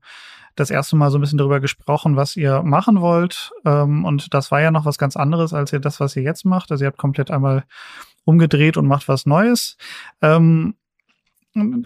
[0.54, 3.50] das erste Mal so ein bisschen darüber gesprochen, was ihr machen wollt.
[3.64, 6.44] Ähm, und das war ja noch was ganz anderes als ihr das, was ihr jetzt
[6.44, 6.70] macht.
[6.70, 7.64] Also ihr habt komplett einmal
[8.24, 9.76] umgedreht und macht was Neues.
[10.22, 10.76] Ähm,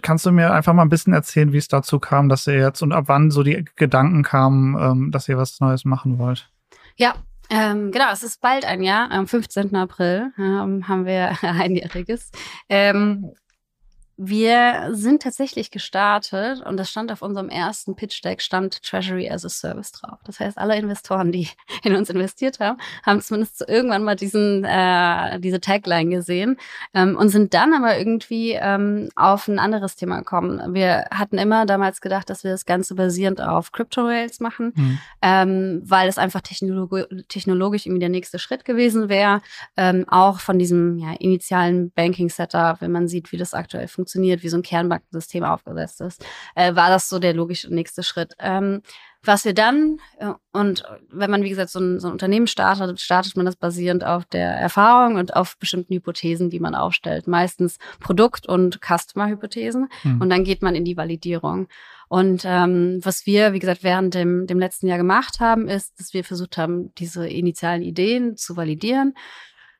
[0.01, 2.81] Kannst du mir einfach mal ein bisschen erzählen, wie es dazu kam, dass ihr jetzt
[2.81, 6.49] und ab wann so die Gedanken kamen, ähm, dass ihr was Neues machen wollt?
[6.95, 7.13] Ja,
[7.49, 9.11] ähm, genau, es ist bald ein Jahr.
[9.11, 9.75] Am 15.
[9.75, 12.31] April ähm, haben wir einjähriges.
[12.69, 13.33] Ähm,
[14.21, 19.45] wir sind tatsächlich gestartet und das stand auf unserem ersten Pitch Deck, stand Treasury as
[19.45, 20.19] a Service drauf.
[20.25, 21.47] Das heißt, alle Investoren, die
[21.85, 26.57] in uns investiert haben, haben zumindest irgendwann mal diesen, äh, diese Tagline gesehen
[26.93, 30.73] ähm, und sind dann aber irgendwie ähm, auf ein anderes Thema gekommen.
[30.73, 34.99] Wir hatten immer damals gedacht, dass wir das Ganze basierend auf Crypto Rails machen, mhm.
[35.21, 36.89] ähm, weil es einfach technolog
[37.29, 39.41] technologisch irgendwie der nächste Schritt gewesen wäre.
[39.77, 44.08] Ähm, auch von diesem ja, initialen Banking Setup, wenn man sieht, wie das aktuell funktioniert
[44.09, 48.33] funktioniert, wie so ein Kernbankensystem aufgesetzt ist, äh, war das so der logische nächste Schritt.
[48.39, 48.81] Ähm,
[49.23, 52.99] was wir dann, äh, und wenn man, wie gesagt, so ein, so ein Unternehmen startet,
[52.99, 57.27] startet man das basierend auf der Erfahrung und auf bestimmten Hypothesen, die man aufstellt.
[57.27, 59.89] Meistens Produkt- und Customer-Hypothesen.
[60.03, 60.21] Mhm.
[60.21, 61.67] Und dann geht man in die Validierung.
[62.07, 66.13] Und ähm, was wir, wie gesagt, während dem, dem letzten Jahr gemacht haben, ist, dass
[66.13, 69.13] wir versucht haben, diese initialen Ideen zu validieren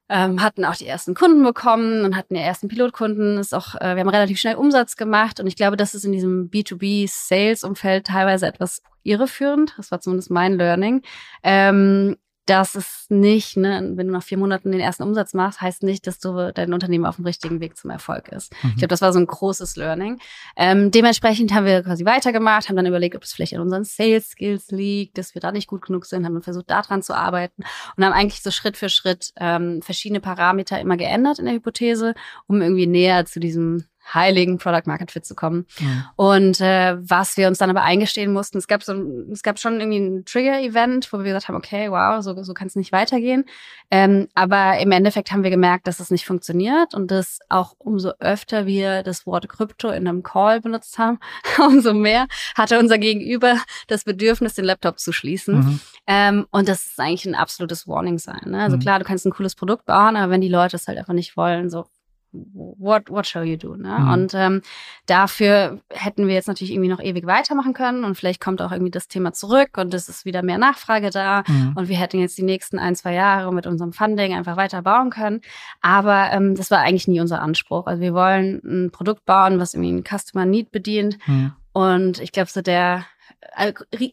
[0.10, 3.38] ähm, hatten auch die ersten Kunden bekommen und hatten die ersten Pilotkunden.
[3.38, 6.12] Ist auch, äh, wir haben relativ schnell Umsatz gemacht und ich glaube, das ist in
[6.12, 9.74] diesem B2B-Sales-Umfeld teilweise etwas irreführend.
[9.78, 11.04] Das war zumindest mein Learning.
[11.44, 12.18] Ähm,
[12.50, 16.08] das ist nicht, ne, wenn du nach vier Monaten den ersten Umsatz machst, heißt nicht,
[16.08, 18.52] dass du dein Unternehmen auf dem richtigen Weg zum Erfolg ist.
[18.64, 18.70] Mhm.
[18.72, 20.20] Ich glaube, das war so ein großes Learning.
[20.56, 24.32] Ähm, dementsprechend haben wir quasi weitergemacht, haben dann überlegt, ob es vielleicht an unseren Sales
[24.32, 27.64] Skills liegt, dass wir da nicht gut genug sind, haben versucht, daran zu arbeiten
[27.96, 32.16] und haben eigentlich so Schritt für Schritt ähm, verschiedene Parameter immer geändert in der Hypothese,
[32.48, 35.66] um irgendwie näher zu diesem heiligen Product Market Fit zu kommen.
[35.80, 36.04] Mhm.
[36.16, 38.94] Und äh, was wir uns dann aber eingestehen mussten, es gab so
[39.32, 42.68] es gab schon irgendwie ein Trigger-Event, wo wir gesagt haben, okay, wow, so, so kann
[42.68, 43.46] es nicht weitergehen.
[43.92, 48.12] Ähm, aber im Endeffekt haben wir gemerkt, dass es nicht funktioniert und dass auch umso
[48.20, 51.20] öfter wir das Wort Krypto in einem Call benutzt haben,
[51.60, 55.60] umso mehr hatte unser Gegenüber das Bedürfnis, den Laptop zu schließen.
[55.60, 55.80] Mhm.
[56.08, 58.42] Ähm, und das ist eigentlich ein absolutes Warning sein.
[58.46, 58.62] Ne?
[58.62, 58.82] Also mhm.
[58.82, 61.38] klar, du kannst ein cooles Produkt bauen, aber wenn die Leute es halt einfach nicht
[61.38, 61.86] wollen, so
[62.32, 63.76] what, what shall you do?
[63.76, 63.90] Ne?
[64.00, 64.12] Mhm.
[64.12, 64.62] Und ähm,
[65.06, 68.92] dafür hätten wir jetzt natürlich irgendwie noch ewig weitermachen können und vielleicht kommt auch irgendwie
[68.92, 71.74] das Thema zurück und es ist wieder mehr Nachfrage da mhm.
[71.76, 75.10] und wir hätten jetzt die nächsten ein, zwei Jahre mit unserem Funding einfach weiter bauen
[75.10, 75.42] können.
[75.82, 77.88] Aber ähm, das war eigentlich nie unser Anspruch.
[77.88, 81.18] Also wir wollen ein Produkt bauen, was irgendwie einen Customer Need bedient.
[81.26, 81.54] Mhm.
[81.72, 83.06] Und ich glaube, so der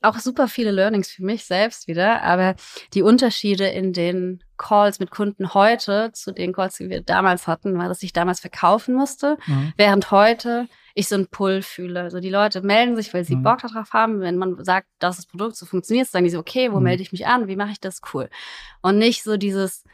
[0.02, 2.54] auch super viele Learnings für mich selbst wieder, aber
[2.94, 7.76] die Unterschiede in den Calls mit Kunden heute zu den Calls, die wir damals hatten,
[7.76, 9.72] war, dass ich damals verkaufen musste, mhm.
[9.76, 12.00] während heute ich so einen Pull fühle.
[12.00, 13.42] Also die Leute melden sich, weil sie mhm.
[13.42, 14.20] Bock darauf haben.
[14.20, 16.84] Wenn man sagt, dass das Produkt so funktioniert, sagen die so, okay, wo mhm.
[16.84, 17.48] melde ich mich an?
[17.48, 18.00] Wie mache ich das?
[18.14, 18.30] Cool.
[18.80, 19.84] Und nicht so dieses,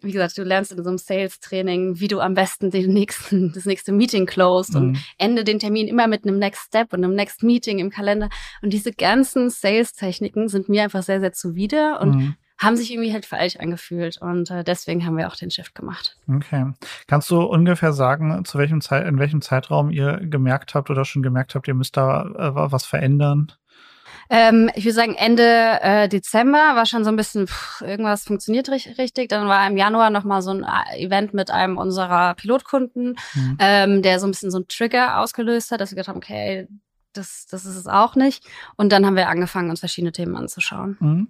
[0.00, 3.64] wie gesagt, du lernst in so einem Sales-Training, wie du am besten den nächsten, das
[3.64, 4.80] nächste Meeting closed mhm.
[4.80, 8.28] und ende den Termin immer mit einem Next Step und einem Next Meeting im Kalender.
[8.62, 12.34] Und diese ganzen Sales-Techniken sind mir einfach sehr, sehr zuwider und mhm.
[12.58, 14.18] haben sich irgendwie halt falsch angefühlt.
[14.20, 16.16] Und äh, deswegen haben wir auch den Shift gemacht.
[16.28, 16.72] Okay.
[17.06, 21.22] Kannst du ungefähr sagen, zu welchem Zeit, in welchem Zeitraum ihr gemerkt habt oder schon
[21.22, 23.52] gemerkt habt, ihr müsst da äh, was verändern?
[24.30, 28.68] Ähm, ich würde sagen, Ende äh, Dezember war schon so ein bisschen, pff, irgendwas funktioniert
[28.70, 29.28] richtig.
[29.28, 33.56] Dann war im Januar nochmal so ein äh, Event mit einem unserer Pilotkunden, mhm.
[33.58, 36.68] ähm, der so ein bisschen so ein Trigger ausgelöst hat, dass wir gedacht haben, okay,
[37.12, 38.44] das, das ist es auch nicht.
[38.76, 40.96] Und dann haben wir angefangen, uns verschiedene Themen anzuschauen.
[41.00, 41.28] Mhm.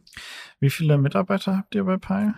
[0.60, 2.32] Wie viele Mitarbeiter habt ihr bei Pi?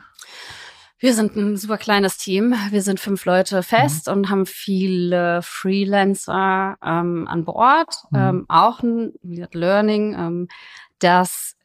[1.04, 2.54] Wir sind ein super kleines Team.
[2.70, 4.12] Wir sind fünf Leute fest mhm.
[4.14, 7.94] und haben viele Freelancer ähm, an Bord.
[8.10, 8.18] Mhm.
[8.18, 10.48] Ähm, auch ein Learning, ähm,
[11.00, 11.56] dass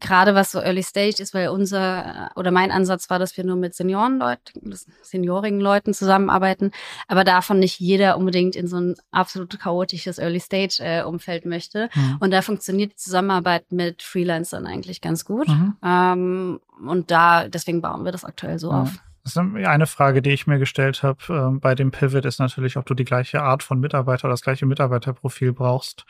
[0.00, 3.56] gerade was so Early Stage ist, weil unser oder mein Ansatz war, dass wir nur
[3.56, 6.72] mit Seniorenleuten, seniorigen Leuten zusammenarbeiten,
[7.08, 11.88] aber davon nicht jeder unbedingt in so ein absolut chaotisches Early Stage äh, Umfeld möchte.
[11.94, 12.16] Mhm.
[12.20, 15.48] Und da funktioniert die Zusammenarbeit mit Freelancern eigentlich ganz gut.
[15.48, 15.76] Mhm.
[15.82, 18.82] Ähm, und da deswegen bauen wir das aktuell so ja.
[18.82, 18.90] auf.
[19.36, 22.92] Eine Frage, die ich mir gestellt habe äh, bei dem Pivot, ist natürlich, ob du
[22.92, 26.04] die gleiche Art von Mitarbeiter oder das gleiche Mitarbeiterprofil brauchst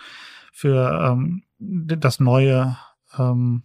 [0.53, 2.77] für ähm, das neue
[3.19, 3.63] ähm,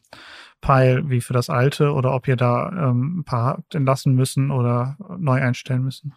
[0.61, 4.97] Pile wie für das alte oder ob ihr da ähm, ein paar entlassen müssen oder
[5.17, 6.13] neu einstellen müssen?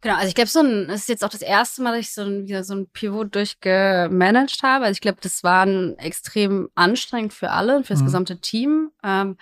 [0.00, 2.14] Genau, also ich glaube, so ein, das ist jetzt auch das erste Mal, dass ich
[2.14, 4.84] so ein, wieder so ein Pivot durchgemanagt habe.
[4.84, 8.06] Also ich glaube, das war ein extrem anstrengend für alle, für das mhm.
[8.06, 8.90] gesamte Team.
[9.02, 9.36] Ähm,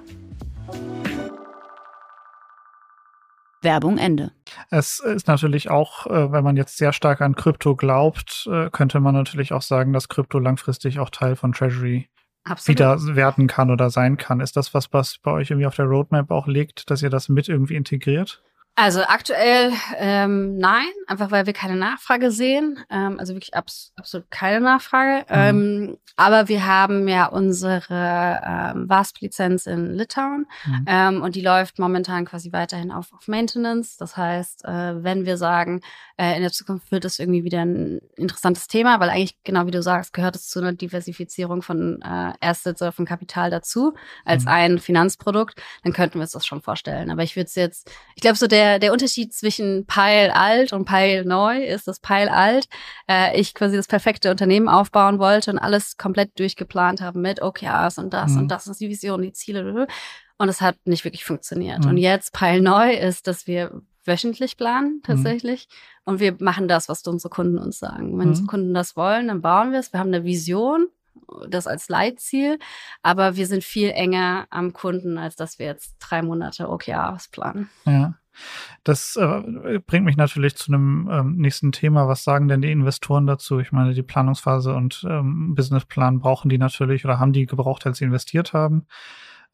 [3.62, 4.32] Werbung Ende.
[4.70, 9.00] Es ist natürlich auch, äh, wenn man jetzt sehr stark an Krypto glaubt, äh, könnte
[9.00, 12.08] man natürlich auch sagen, dass Krypto langfristig auch Teil von Treasury
[12.44, 12.78] Absolut.
[12.78, 14.40] wieder werden kann oder sein kann.
[14.40, 17.28] Ist das was, was bei euch irgendwie auf der Roadmap auch liegt, dass ihr das
[17.28, 18.42] mit irgendwie integriert?
[18.74, 22.78] Also aktuell ähm, nein, einfach weil wir keine Nachfrage sehen.
[22.90, 25.26] Ähm, also wirklich abs absolut keine Nachfrage.
[25.28, 25.36] Mhm.
[25.36, 30.84] Ähm, aber wir haben ja unsere ähm, WASP-Lizenz in Litauen mhm.
[30.86, 33.98] ähm, und die läuft momentan quasi weiterhin auf, auf Maintenance.
[33.98, 35.82] Das heißt, äh, wenn wir sagen,
[36.16, 39.70] äh, in der Zukunft wird es irgendwie wieder ein interessantes Thema, weil eigentlich, genau wie
[39.70, 44.44] du sagst, gehört es zu einer Diversifizierung von äh, Assets oder von Kapital dazu als
[44.44, 44.50] mhm.
[44.50, 47.10] ein Finanzprodukt, dann könnten wir uns das schon vorstellen.
[47.10, 50.72] Aber ich würde es jetzt, ich glaube so der der, der Unterschied zwischen Pile alt
[50.72, 52.68] und Pile neu ist, dass Pile alt
[53.08, 57.98] äh, ich quasi das perfekte Unternehmen aufbauen wollte und alles komplett durchgeplant habe mit OKRs
[57.98, 58.42] und das mhm.
[58.42, 59.86] und das ist die Vision, die Ziele.
[60.38, 61.80] Und es hat nicht wirklich funktioniert.
[61.80, 61.90] Mhm.
[61.90, 65.02] Und jetzt Pile neu ist, dass wir wöchentlich planen mhm.
[65.02, 65.66] tatsächlich.
[65.68, 66.12] Mhm.
[66.12, 68.12] Und wir machen das, was unsere Kunden uns sagen.
[68.18, 68.30] Wenn mhm.
[68.30, 69.92] unsere Kunden das wollen, dann bauen wir es.
[69.92, 70.86] Wir haben eine Vision,
[71.48, 72.58] das als Leitziel,
[73.02, 77.68] aber wir sind viel enger am Kunden, als dass wir jetzt drei Monate OKRs planen.
[77.86, 78.14] Ja.
[78.84, 82.08] Das äh, bringt mich natürlich zu einem ähm, nächsten Thema.
[82.08, 83.58] Was sagen denn die Investoren dazu?
[83.58, 87.98] Ich meine, die Planungsphase und ähm, Businessplan brauchen die natürlich oder haben die gebraucht, als
[87.98, 88.86] sie investiert haben.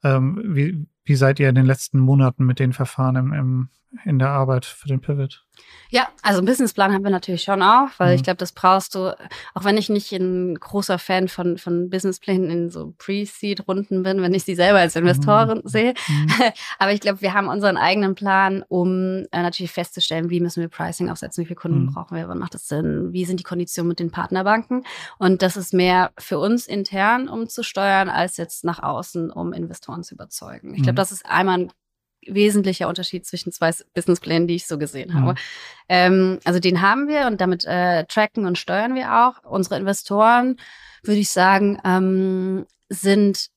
[0.03, 3.69] Ähm, wie, wie seid ihr in den letzten Monaten mit den Verfahren im, im
[4.05, 5.47] in der Arbeit für den Pivot?
[5.91, 8.15] Ja, also einen Businessplan haben wir natürlich schon auch, weil mhm.
[8.17, 9.17] ich glaube, das brauchst du,
[9.55, 14.35] auch wenn ich nicht ein großer Fan von, von Businessplänen in so Pre-Seed-Runden bin, wenn
[14.35, 15.69] ich sie selber als Investorin mhm.
[15.69, 15.95] sehe.
[16.07, 16.29] Mhm.
[16.79, 20.69] Aber ich glaube, wir haben unseren eigenen Plan, um äh, natürlich festzustellen, wie müssen wir
[20.69, 21.95] Pricing aufsetzen, wie viele Kunden mhm.
[21.95, 24.85] brauchen wir, wann macht das Sinn, wie sind die Konditionen mit den Partnerbanken.
[25.19, 29.55] Und das ist mehr für uns intern, um zu steuern, als jetzt nach außen, um
[29.55, 30.75] Investoren zu überzeugen.
[30.75, 30.97] Ich glaube, mhm.
[30.97, 31.73] das ist einmal ein
[32.27, 35.33] wesentlicher Unterschied zwischen zwei Businessplänen, die ich so gesehen habe.
[35.33, 35.39] Mhm.
[35.89, 39.45] Ähm, also den haben wir und damit äh, tracken und steuern wir auch.
[39.45, 40.57] Unsere Investoren,
[41.03, 43.49] würde ich sagen, ähm, sind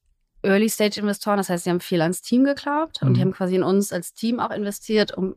[0.44, 1.38] Early-Stage-Investoren.
[1.38, 3.08] Das heißt, sie haben viel ans Team geglaubt mhm.
[3.08, 3.26] und die mhm.
[3.26, 5.36] haben quasi in uns als Team auch investiert, um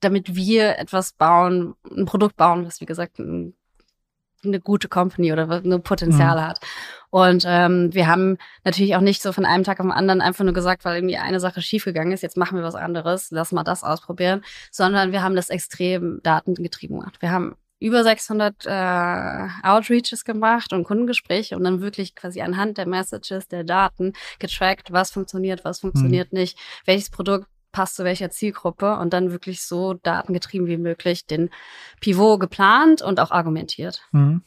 [0.00, 3.54] damit wir etwas bauen, ein Produkt bauen, was wie gesagt ein
[4.44, 6.42] eine gute Company oder eine Potenzial mhm.
[6.42, 6.60] hat.
[7.10, 10.44] Und ähm, wir haben natürlich auch nicht so von einem Tag auf den anderen einfach
[10.44, 13.64] nur gesagt, weil irgendwie eine Sache schiefgegangen ist, jetzt machen wir was anderes, lass mal
[13.64, 17.20] das ausprobieren, sondern wir haben das extrem datengetrieben gemacht.
[17.20, 22.86] Wir haben über 600 äh, Outreaches gemacht und Kundengespräche und dann wirklich quasi anhand der
[22.86, 26.40] Messages, der Daten getrackt, was funktioniert, was funktioniert mhm.
[26.40, 31.50] nicht, welches Produkt passt zu welcher Zielgruppe und dann wirklich so datengetrieben wie möglich den
[32.00, 34.02] Pivot geplant und auch argumentiert.
[34.12, 34.42] Mhm.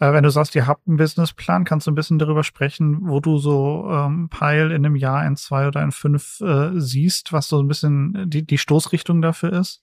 [0.00, 3.20] Äh, wenn du sagst, ihr habt einen Businessplan, kannst du ein bisschen darüber sprechen, wo
[3.20, 7.48] du so ähm, Pile in einem Jahr, in zwei oder in fünf äh, siehst, was
[7.48, 9.82] so ein bisschen die, die Stoßrichtung dafür ist?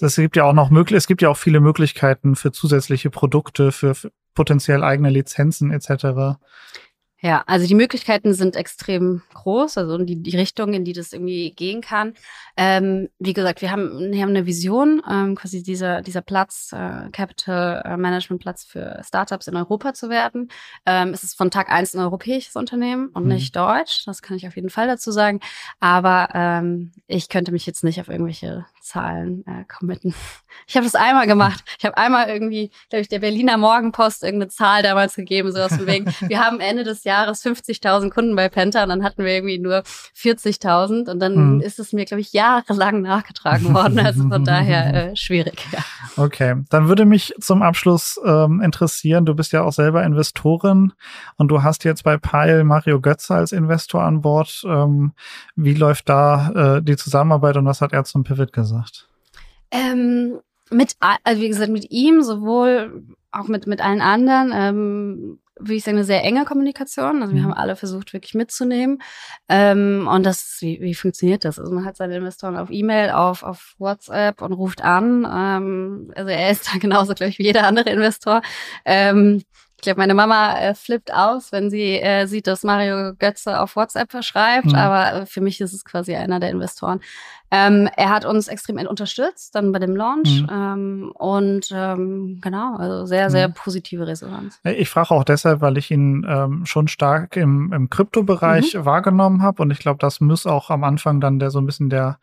[0.00, 3.72] Es gibt ja auch noch möglich, es gibt ja auch viele Möglichkeiten für zusätzliche Produkte,
[3.72, 6.38] für, für potenziell eigene Lizenzen etc.
[7.24, 11.52] Ja, also die Möglichkeiten sind extrem groß, also die, die Richtung, in die das irgendwie
[11.52, 12.12] gehen kann.
[12.54, 17.08] Ähm, wie gesagt, wir haben, wir haben eine Vision, ähm, quasi dieser, dieser Platz, äh,
[17.12, 20.50] Capital äh, Management Platz für Startups in Europa zu werden.
[20.84, 23.30] Ähm, es ist von Tag eins ein europäisches Unternehmen und mhm.
[23.30, 25.40] nicht deutsch, das kann ich auf jeden Fall dazu sagen.
[25.80, 30.14] Aber ähm, ich könnte mich jetzt nicht auf irgendwelche Zahlen äh, committen.
[30.68, 31.64] Ich habe das einmal gemacht.
[31.78, 35.76] Ich habe einmal irgendwie, glaube ich, der Berliner Morgenpost irgendeine Zahl damals gegeben, so aus
[35.76, 39.32] dem wegen, wir haben Ende des Jahres 50.000 Kunden bei Penta und dann hatten wir
[39.32, 39.82] irgendwie nur
[40.16, 41.60] 40.000 und dann mhm.
[41.60, 43.98] ist es mir, glaube ich, jahrelang nachgetragen worden.
[43.98, 45.66] Also von daher äh, schwierig.
[45.72, 45.80] Ja.
[46.16, 50.92] Okay, dann würde mich zum Abschluss ähm, interessieren, du bist ja auch selber Investorin
[51.36, 54.62] und du hast jetzt bei Pile Mario Götze als Investor an Bord.
[54.66, 55.14] Ähm,
[55.56, 58.73] wie läuft da äh, die Zusammenarbeit und was hat er zum Pivot gesagt?
[59.70, 65.74] Ähm, mit, also wie gesagt, mit ihm, sowohl auch mit, mit allen anderen, ähm, würde
[65.74, 67.22] ich sagen, eine sehr enge Kommunikation.
[67.22, 67.46] Also wir mhm.
[67.46, 69.00] haben alle versucht, wirklich mitzunehmen.
[69.48, 71.58] Ähm, und das, wie, wie funktioniert das?
[71.58, 75.26] Also man hat seine Investoren auf E-Mail, auf, auf WhatsApp und ruft an.
[75.30, 78.42] Ähm, also er ist da genauso, glaube ich, wie jeder andere Investor.
[78.84, 79.42] Ähm,
[79.84, 83.76] ich glaube, meine Mama äh, flippt aus, wenn sie äh, sieht, dass Mario Götze auf
[83.76, 84.68] WhatsApp verschreibt.
[84.68, 84.74] Mhm.
[84.74, 87.00] Aber äh, für mich ist es quasi einer der Investoren.
[87.50, 90.40] Ähm, er hat uns extrem unterstützt, dann bei dem Launch.
[90.40, 90.48] Mhm.
[90.50, 93.52] Ähm, und ähm, genau, also sehr, sehr mhm.
[93.52, 94.58] positive Resonanz.
[94.64, 98.86] Ich frage auch deshalb, weil ich ihn ähm, schon stark im, im Kryptobereich mhm.
[98.86, 99.60] wahrgenommen habe.
[99.60, 102.18] Und ich glaube, das muss auch am Anfang dann der so ein bisschen der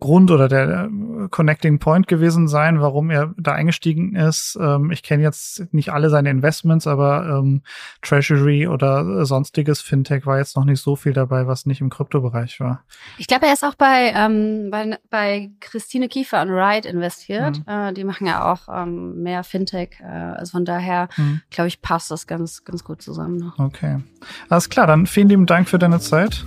[0.00, 0.88] Grund oder der
[1.30, 4.58] Connecting Point gewesen sein, warum er da eingestiegen ist.
[4.60, 7.62] Ähm, ich kenne jetzt nicht alle seine Investments, aber ähm,
[8.02, 12.60] Treasury oder sonstiges Fintech war jetzt noch nicht so viel dabei, was nicht im Kryptobereich
[12.60, 12.84] war.
[13.18, 17.58] Ich glaube, er ist auch bei, ähm, bei, bei Christine Kiefer und Ride investiert.
[17.58, 17.72] Mhm.
[17.72, 20.00] Äh, die machen ja auch ähm, mehr Fintech.
[20.00, 21.42] Äh, also von daher, mhm.
[21.50, 23.58] glaube ich, passt das ganz, ganz gut zusammen noch.
[23.58, 24.00] Okay.
[24.48, 26.44] Alles klar, dann vielen lieben Dank für deine Zeit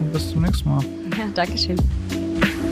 [0.00, 0.84] und bis zum nächsten Mal.
[1.16, 1.78] Ja, Dankeschön.